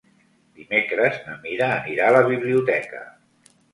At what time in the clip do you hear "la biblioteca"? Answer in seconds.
2.17-3.03